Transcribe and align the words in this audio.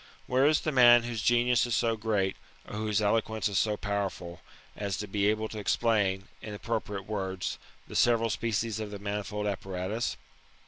Where 0.25 0.47
is 0.47 0.61
the 0.61 0.71
man 0.71 1.03
whose 1.03 1.21
genius 1.21 1.67
is 1.67 1.75
so 1.75 1.95
great 1.95 2.35
or 2.67 2.75
whose 2.75 3.03
eloquence 3.03 3.47
is 3.47 3.59
so 3.59 3.77
powerful, 3.77 4.41
as 4.75 4.97
to 4.97 5.07
be 5.07 5.27
able 5.27 5.47
to 5.49 5.59
explain, 5.59 6.27
in 6.41 6.55
appropriate 6.55 7.05
words, 7.05 7.59
the 7.87 7.95
several 7.95 8.31
species 8.31 8.79
of 8.79 8.89
the 8.89 8.97
manifold 8.97 9.45
appa 9.45 9.69
ratus 9.69 10.17